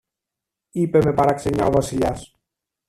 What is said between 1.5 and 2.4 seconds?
ο Βασιλιάς